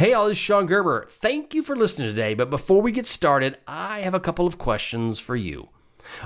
[0.00, 1.04] Hey, all, this is Shon Gerber.
[1.10, 2.32] Thank you for listening today.
[2.32, 5.68] But before we get started, I have a couple of questions for you.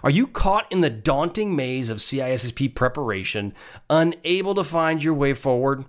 [0.05, 3.53] Are you caught in the daunting maze of CISSP preparation,
[3.91, 5.87] unable to find your way forward?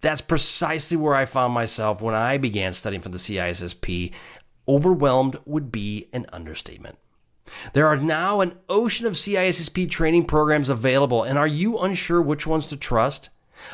[0.00, 4.14] That's precisely where I found myself when I began studying for the CISSP.
[4.66, 6.96] Overwhelmed would be an understatement.
[7.74, 12.46] There are now an ocean of CISSP training programs available, and are you unsure which
[12.46, 13.28] ones to trust?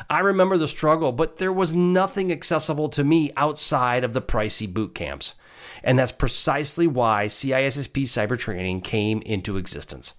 [0.09, 4.71] I remember the struggle, but there was nothing accessible to me outside of the pricey
[4.71, 5.35] boot camps.
[5.83, 10.15] And that's precisely why CISSP cyber training came into existence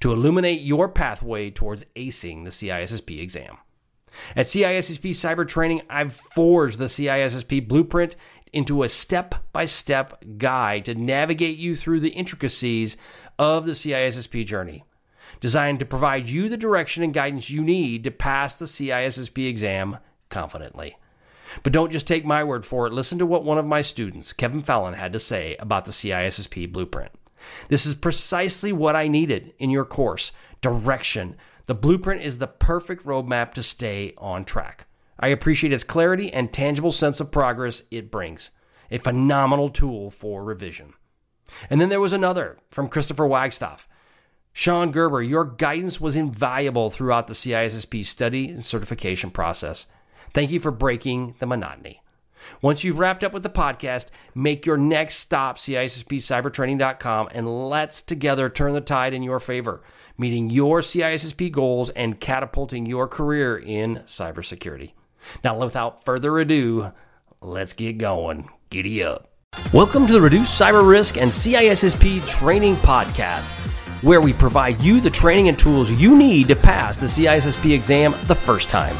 [0.00, 3.58] to illuminate your pathway towards acing the CISSP exam.
[4.34, 8.16] At CISSP Cyber Training, I've forged the CISSP blueprint
[8.52, 12.96] into a step by step guide to navigate you through the intricacies
[13.38, 14.84] of the CISSP journey,
[15.40, 19.98] designed to provide you the direction and guidance you need to pass the CISSP exam
[20.28, 20.96] confidently.
[21.62, 22.92] But don't just take my word for it.
[22.92, 26.72] Listen to what one of my students, Kevin Fallon, had to say about the CISSP
[26.72, 27.10] blueprint.
[27.68, 31.36] This is precisely what I needed in your course direction.
[31.66, 34.86] The blueprint is the perfect roadmap to stay on track.
[35.18, 38.50] I appreciate its clarity and tangible sense of progress it brings.
[38.90, 40.94] A phenomenal tool for revision.
[41.68, 43.88] And then there was another from Christopher Wagstaff.
[44.52, 49.86] Shon Gerber, your guidance was invaluable throughout the CISSP study and certification process.
[50.34, 52.02] Thank you for breaking the monotony.
[52.62, 58.48] Once you've wrapped up with the podcast, make your next stop CISSPcybertraining.com and let's together
[58.48, 59.82] turn the tide in your favor,
[60.18, 64.92] meeting your CISSP goals and catapulting your career in cybersecurity.
[65.44, 66.92] Now, without further ado,
[67.40, 68.48] let's get going.
[68.70, 69.30] Giddy up.
[69.72, 73.48] Welcome to the Reduce Cyber Risk and CISSP Training Podcast,
[74.02, 78.14] where we provide you the training and tools you need to pass the CISSP exam
[78.26, 78.94] the first time.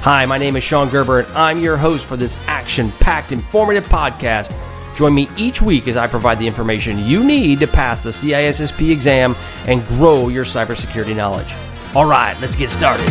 [0.00, 3.84] Hi, my name is Shon Gerber, and I'm your host for this action packed, informative
[3.84, 4.54] podcast.
[4.94, 8.90] Join me each week as I provide the information you need to pass the CISSP
[8.90, 9.34] exam
[9.66, 11.52] and grow your cybersecurity knowledge.
[11.94, 13.08] All right, let's get started.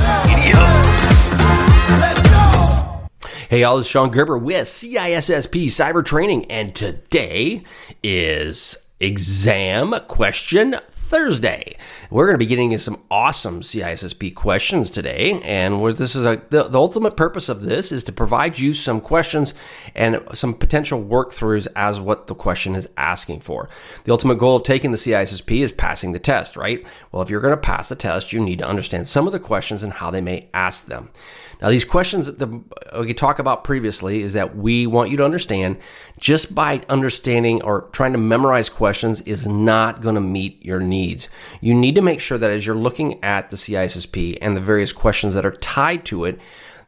[3.50, 7.61] Hey, all, this is Shon Gerber with CISSP Cyber Training, and today
[8.01, 11.77] is exam question Thursday.
[12.09, 16.25] We're going to be getting into some awesome CISSP questions today, and where this is
[16.25, 19.53] a the, the, ultimate purpose of this is to provide you some questions
[19.93, 23.69] and some potential work throughs as what the question is asking for.
[24.05, 26.83] The ultimate goal of taking the CISSP is passing the test, right?
[27.11, 29.39] Well, if you're going to pass the test, you need to understand some of the
[29.39, 31.11] questions and how they may ask them.
[31.65, 32.61] Now, these questions that the,
[32.95, 35.77] uh, we talked about previously is that we want you to understand
[36.19, 41.27] just by understanding or trying to memorize questions is not going to meet your needs.
[41.61, 44.93] You need to make sure that as you're looking at the CISSP and the various
[44.93, 46.39] questions that are tied to it,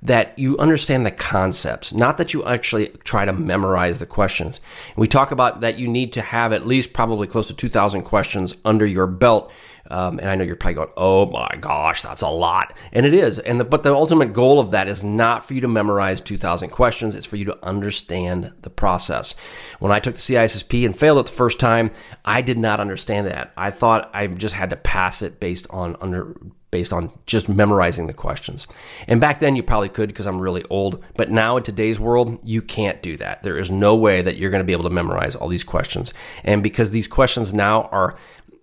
[0.04, 4.60] that you understand the concepts, not that you actually try to memorize the questions.
[4.96, 8.54] We talk about that you need to have at least probably close to 2,000 questions
[8.64, 9.52] under your belt
[9.90, 13.14] um, and I know you're probably going, "Oh my gosh, that's a lot," and it
[13.14, 13.40] is.
[13.40, 16.70] And the, but the ultimate goal of that is not for you to memorize 2,000
[16.70, 19.34] questions; it's for you to understand the process.
[19.80, 21.92] When I took the CISSP and failed it the first time,
[22.26, 23.54] I did not understand that.
[23.58, 26.36] I thought I just had to pass it based on under
[26.70, 28.68] based on just memorizing the questions.
[29.08, 32.40] And back then you probably could because I'm really old, but now in today's world,
[32.44, 33.44] you can't do that.
[33.44, 36.14] There is no way that you're going to be able to memorize all these questions.
[36.44, 38.18] And because these questions now are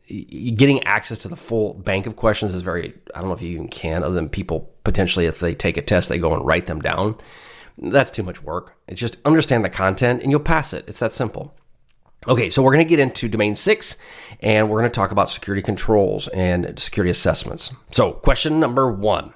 [0.09, 3.48] getting access to the full bank of questions is very i don't know if you
[3.48, 6.66] even can other than people potentially if they take a test they go and write
[6.66, 7.16] them down.
[7.76, 8.76] That's too much work.
[8.87, 10.84] It's just understand the content and you'll pass it.
[10.87, 11.54] It's that simple.
[12.28, 13.97] Okay so we're going to get into domain six
[14.41, 17.72] and we're going to talk about security controls and security assessments.
[17.91, 19.34] So question number one.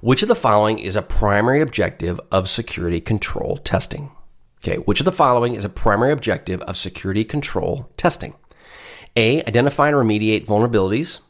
[0.00, 4.12] Which of the following is a primary objective of security control testing?
[4.62, 8.34] Okay which of the following is a primary objective of security control testing
[9.16, 9.42] a.
[9.44, 11.20] Identify and remediate vulnerabilities.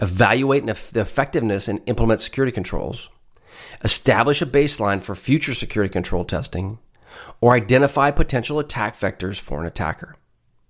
[0.00, 3.08] Evaluate the effectiveness and implement security controls.
[3.84, 6.78] Establish a baseline for future security control testing.
[7.40, 10.16] Or identify potential attack vectors for an attacker.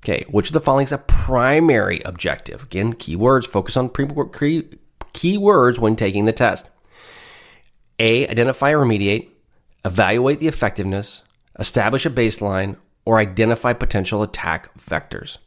[0.04, 2.64] Okay, which of the following is a primary objective?
[2.64, 6.68] Again, keywords, focus on keywords when taking the test.
[7.98, 8.26] A.
[8.28, 9.28] Identify or remediate.
[9.84, 11.22] Evaluate the effectiveness.
[11.58, 12.76] Establish a baseline.
[13.04, 15.38] Or identify potential attack vectors.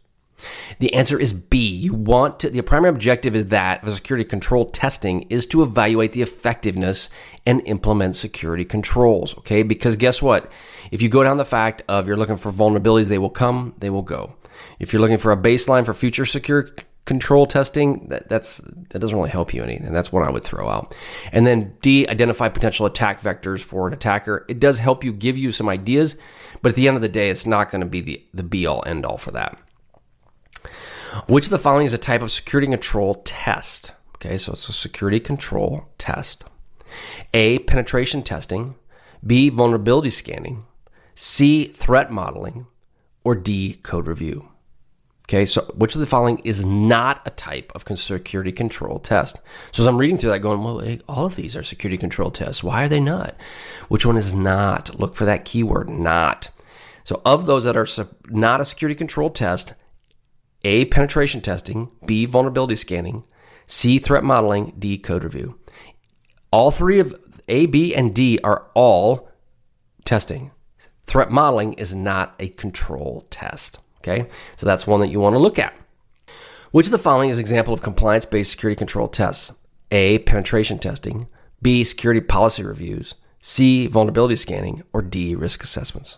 [0.79, 1.57] The answer is B.
[1.67, 6.13] You want to, the primary objective is that of security control testing is to evaluate
[6.13, 7.09] the effectiveness
[7.45, 9.37] and implement security controls.
[9.39, 9.63] Okay.
[9.63, 10.51] Because guess what?
[10.91, 13.89] If you go down the fact of you're looking for vulnerabilities, they will come, they
[13.89, 14.35] will go.
[14.79, 16.69] If you're looking for a baseline for future secure
[17.05, 18.57] control testing, that, that's
[18.89, 20.95] that doesn't really help you any, and that's what I would throw out.
[21.31, 24.45] And then D, identify potential attack vectors for an attacker.
[24.49, 26.17] It does help you give you some ideas,
[26.61, 28.65] but at the end of the day, it's not going to be the, the be
[28.65, 29.57] all end all for that.
[31.27, 33.91] Which of the following is a type of security control test?
[34.15, 36.43] Okay, so it's a security control test.
[37.33, 38.75] A, penetration testing.
[39.25, 40.65] B, vulnerability scanning.
[41.15, 42.67] C, threat modeling.
[43.23, 44.49] Or D, code review.
[45.27, 49.37] Okay, so which of the following is not a type of security control test?
[49.71, 52.63] So as I'm reading through that, going, well, all of these are security control tests.
[52.63, 53.35] Why are they not?
[53.87, 54.99] Which one is not?
[54.99, 56.49] Look for that keyword, not.
[57.03, 57.87] So of those that are
[58.29, 59.73] not a security control test,
[60.65, 63.23] A, penetration testing, B, vulnerability scanning,
[63.67, 65.59] C, threat modeling, D, code review.
[66.51, 67.13] All three of
[67.47, 69.29] A, B, and D are all
[70.05, 70.49] testing.
[71.05, 73.77] Threat modeling is not a control test.
[73.99, 74.27] Okay,
[74.57, 75.77] so that's one that you want to look at.
[76.71, 79.53] Which of the following is an example of compliance based security control tests?
[79.91, 80.19] A.
[80.19, 81.27] Penetration testing.
[81.61, 81.83] B.
[81.83, 83.13] Security policy reviews.
[83.39, 83.85] C.
[83.85, 84.83] Vulnerability scanning.
[84.93, 85.35] Or D.
[85.35, 86.17] Risk assessments.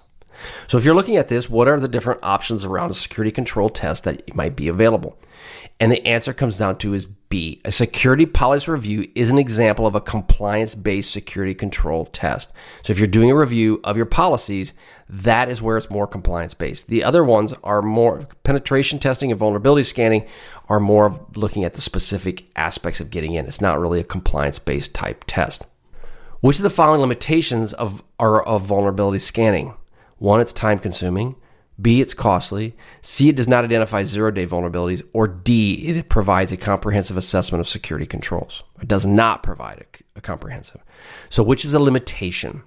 [0.67, 3.69] So if you're looking at this, what are the different options around a security control
[3.69, 5.17] test that might be available?
[5.79, 7.61] And the answer comes down to is B.
[7.65, 12.51] A security policy review is an example of a compliance based security control test.
[12.81, 14.73] So if you're doing a review of your policies,
[15.09, 16.87] that is where it's more compliance based.
[16.87, 20.25] The other ones are more penetration testing and vulnerability scanning
[20.69, 23.45] are more looking at the specific aspects of getting in.
[23.45, 25.63] It's not really a compliance based type test.
[26.39, 29.73] Which of the following limitations of are of vulnerability scanning?
[30.17, 31.35] One, it's time consuming.
[31.79, 32.75] B, it's costly.
[33.01, 35.03] C, it does not identify zero day vulnerabilities.
[35.13, 38.63] Or D, it provides a comprehensive assessment of security controls.
[38.81, 40.81] It does not provide a, a comprehensive.
[41.29, 42.63] So, which is a limitation?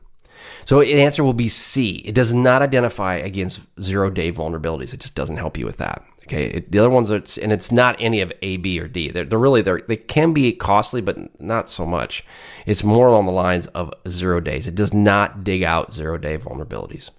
[0.65, 1.97] So, the answer will be C.
[1.97, 4.95] It does not identify against zero day vulnerabilities.
[4.95, 6.05] It just doesn't help you with that.
[6.27, 6.45] Okay.
[6.45, 9.11] It, the other ones, are, and it's not any of A, B, or D.
[9.11, 12.25] They're, they're really, they're, they can be costly, but not so much.
[12.65, 14.69] It's more along the lines of zero days.
[14.69, 17.11] It does not dig out zero day vulnerabilities.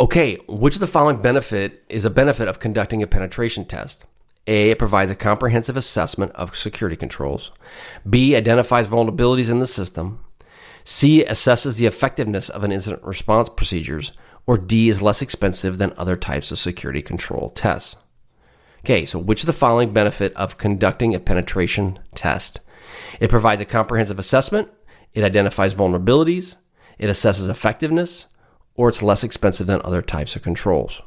[0.00, 4.04] Okay, which of the following benefit is a benefit of conducting a penetration test?
[4.48, 7.52] A, it provides a comprehensive assessment of security controls.
[8.08, 10.24] B, identifies vulnerabilities in the system.
[10.82, 14.12] C, assesses the effectiveness of an incident response procedures.
[14.48, 17.96] Or D, is less expensive than other types of security control tests.
[18.80, 22.58] Okay, so which of the following benefit of conducting a penetration test?
[23.20, 24.70] It provides a comprehensive assessment.
[25.14, 26.56] It identifies vulnerabilities.
[26.98, 28.26] It assesses effectiveness
[28.76, 31.02] or it's less expensive than other types of controls.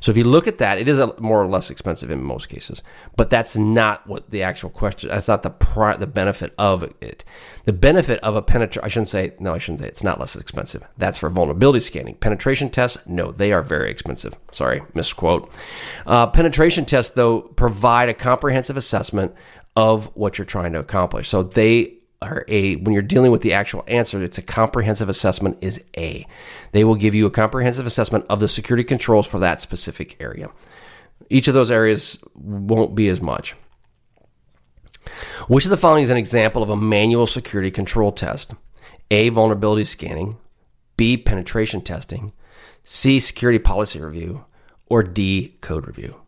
[0.00, 2.82] So if you look at that, it is more or less expensive in most cases,
[3.16, 5.10] but that's not what the actual question.
[5.10, 7.24] That's not the pri- the benefit of it.
[7.64, 8.84] The benefit of a penetration.
[8.84, 9.54] I shouldn't say no.
[9.54, 10.82] I shouldn't say it's not less expensive.
[10.96, 12.14] That's for vulnerability scanning.
[12.14, 14.36] Penetration tests, no, they are very expensive.
[14.52, 15.50] Sorry, misquote.
[16.06, 19.34] Uh, penetration tests though provide a comprehensive assessment
[19.74, 21.28] of what you're trying to accomplish.
[21.28, 25.58] So they are a when you're dealing with the actual answer it's a comprehensive assessment
[25.60, 26.26] is a.
[26.72, 30.50] They will give you a comprehensive assessment of the security controls for that specific area.
[31.30, 33.54] Each of those areas won't be as much.
[35.48, 38.52] Which of the following is an example of a manual security control test?
[39.10, 40.36] A vulnerability scanning
[40.96, 42.32] b penetration testing
[42.82, 44.44] c security policy review
[44.86, 46.20] or d code review?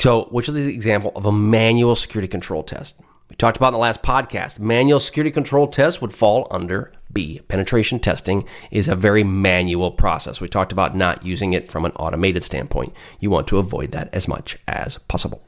[0.00, 3.74] So which is the example of a manual security control test we talked about in
[3.74, 4.58] the last podcast.
[4.58, 7.40] Manual security control tests would fall under B.
[7.48, 10.40] Penetration testing is a very manual process.
[10.40, 12.94] We talked about not using it from an automated standpoint.
[13.20, 15.42] You want to avoid that as much as possible.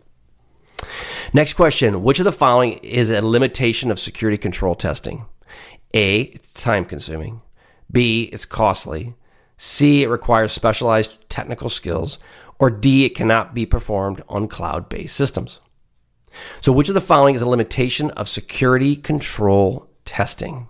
[1.33, 5.25] Next question Which of the following is a limitation of security control testing?
[5.95, 6.23] A.
[6.23, 7.41] It's time consuming.
[7.91, 8.25] B.
[8.33, 9.15] It's costly.
[9.57, 10.03] C.
[10.03, 12.19] It requires specialized technical skills.
[12.59, 13.07] Or D.
[13.07, 15.61] It cannot be performed on cloud based systems.
[16.61, 20.69] So, which of the following is a limitation of security control testing?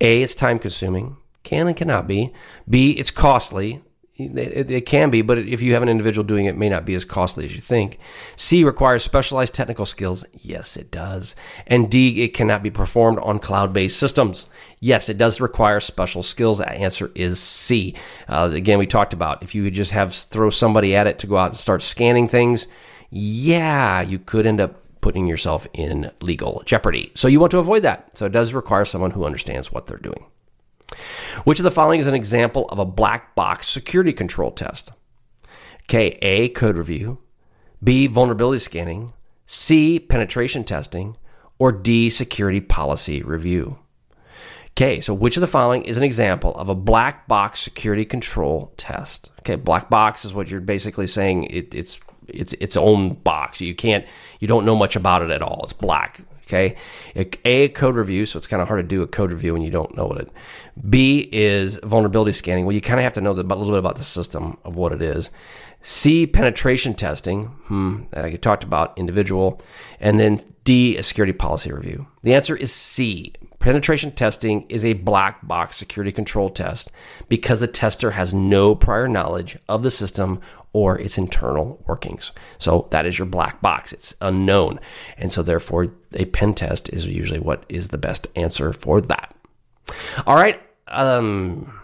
[0.00, 2.32] A, it's time consuming, can and cannot be.
[2.68, 3.82] B, it's costly.
[4.18, 6.84] It, it, can be, but if you have an individual doing it, it may not
[6.84, 7.98] be as costly as you think.
[8.36, 10.26] C requires specialized technical skills.
[10.34, 11.34] Yes, it does.
[11.66, 14.48] And D, it cannot be performed on cloud based systems.
[14.80, 16.58] Yes, it does require special skills.
[16.58, 17.94] The answer is C.
[18.28, 21.38] Uh, again, we talked about if you just have throw somebody at it to go
[21.38, 22.66] out and start scanning things,
[23.14, 27.12] yeah, you could end up putting yourself in legal jeopardy.
[27.14, 28.16] So you want to avoid that.
[28.16, 30.24] So it does require someone who understands what they're doing.
[31.44, 34.92] Which of the following is an example of a black box security control test?
[35.84, 37.18] Okay, A, code review,
[37.84, 39.12] B, vulnerability scanning,
[39.44, 41.16] C, penetration testing,
[41.58, 43.78] or D, security policy review.
[44.70, 48.72] Okay, so which of the following is an example of a black box security control
[48.78, 49.30] test?
[49.40, 52.00] Okay, black box is what you're basically saying it, it's
[52.32, 53.60] its its own box.
[53.60, 54.04] You can't
[54.40, 55.60] you don't know much about it at all.
[55.64, 56.20] It's black.
[56.44, 56.76] Okay,
[57.44, 59.70] a code review, so it's kind of hard to do a code review when you
[59.70, 60.30] don't know what it.
[60.90, 62.66] B is vulnerability scanning.
[62.66, 64.92] Well, you kind of have to know a little bit about the system of what
[64.92, 65.30] it is.
[65.82, 67.46] C penetration testing.
[67.66, 69.62] Hmm, I talked about individual,
[69.98, 72.06] and then D is security policy review.
[72.22, 73.32] The answer is C.
[73.62, 76.90] Penetration testing is a black box security control test
[77.28, 80.40] because the tester has no prior knowledge of the system
[80.72, 82.32] or its internal workings.
[82.58, 83.92] So that is your black box.
[83.92, 84.80] It's unknown.
[85.16, 89.32] And so therefore a pen test is usually what is the best answer for that.
[90.26, 90.60] All right.
[90.88, 91.80] Um,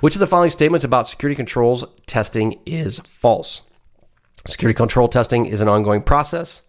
[0.00, 3.60] which of the following statements about security controls testing is false?
[4.46, 6.62] Security control testing is an ongoing process.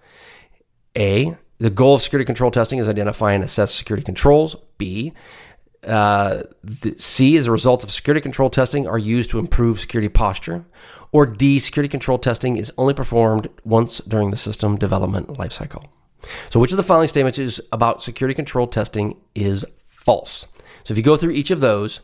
[0.97, 1.37] A.
[1.59, 4.55] The goal of security control testing is identify and assess security controls.
[4.77, 5.13] B.
[5.85, 6.43] Uh,
[6.97, 10.65] C is a result of security control testing are used to improve security posture.
[11.11, 15.85] Or D, security control testing is only performed once during the system development lifecycle.
[16.49, 20.47] So, which of the following statements is about security control testing is false?
[20.85, 21.99] So, if you go through each of those,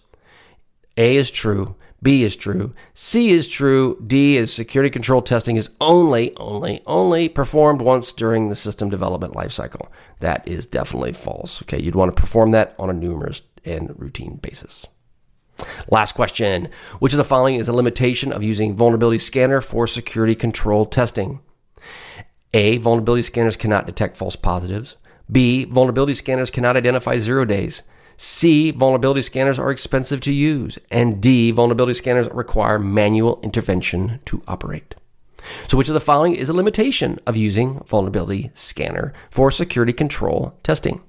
[0.97, 2.73] A is true, B is true.
[2.93, 4.01] C is true.
[4.05, 9.33] D is security control testing is only, only, only performed once during the system development
[9.33, 9.89] lifecycle.
[10.19, 11.61] That is definitely false.
[11.63, 14.87] Okay, you'd want to perform that on a numerous and routine basis.
[15.89, 20.35] Last question Which of the following is a limitation of using vulnerability scanner for security
[20.35, 21.41] control testing?
[22.53, 22.77] A.
[22.77, 24.95] Vulnerability scanners cannot detect false positives.
[25.31, 25.65] B.
[25.65, 27.83] Vulnerability scanners cannot identify zero days.
[28.21, 30.77] C, vulnerability scanners are expensive to use.
[30.91, 34.93] And D, vulnerability scanners require manual intervention to operate.
[35.69, 40.59] So, which of the following is a limitation of using vulnerability scanner for security control
[40.63, 41.01] testing?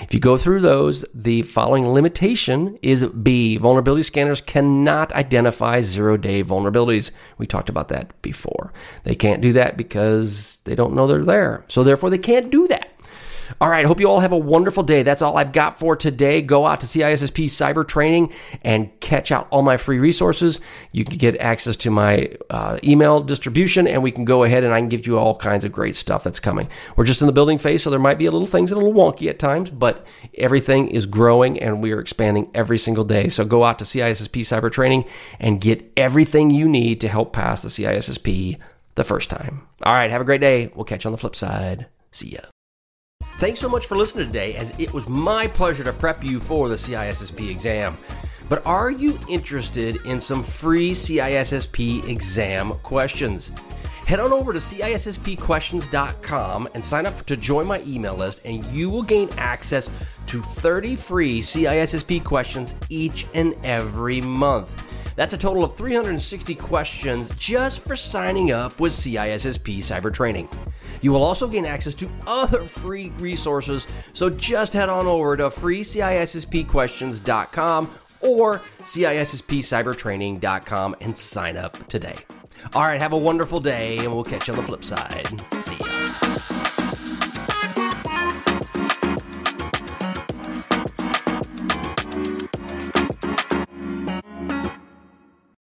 [0.00, 3.56] If you go through those, the following limitation is B.
[3.56, 7.12] Vulnerability scanners cannot identify zero day vulnerabilities.
[7.36, 8.72] We talked about that before.
[9.04, 11.64] They can't do that because they don't know they're there.
[11.68, 12.97] So, therefore, they can't do that.
[13.60, 15.02] All right, hope you all have a wonderful day.
[15.02, 16.42] That's all I've got for today.
[16.42, 20.60] Go out to CISSP Cyber Training and catch out all my free resources.
[20.92, 24.72] You can get access to my uh, email distribution, and we can go ahead and
[24.72, 26.68] I can give you all kinds of great stuff that's coming.
[26.96, 28.92] We're just in the building phase, so there might be a little things a little
[28.92, 33.28] wonky at times, but everything is growing and we are expanding every single day.
[33.28, 35.04] So go out to CISSP Cyber Training
[35.40, 38.58] and get everything you need to help pass the CISSP
[38.94, 39.66] the first time.
[39.82, 40.70] All right, have a great day.
[40.74, 41.86] We'll catch you on the flip side.
[42.10, 42.40] See ya.
[43.38, 46.68] Thanks so much for listening today, as it was my pleasure to prep you for
[46.68, 47.96] the CISSP exam.
[48.48, 53.52] But are you interested in some free CISSP exam questions?
[54.06, 58.90] Head on over to CISSPquestions.com and sign up to join my email list, and you
[58.90, 59.88] will gain access
[60.26, 64.82] to 30 free CISSP questions each and every month.
[65.14, 70.48] That's a total of 360 questions just for signing up with CISSP Cyber Training.
[71.00, 75.44] You will also gain access to other free resources, so just head on over to
[75.44, 77.90] freecisspquestions.com
[78.20, 82.16] or CISSPcybertraining.com and sign up today.
[82.74, 85.28] All right, have a wonderful day, and we'll catch you on the flip side.
[85.62, 86.57] See ya.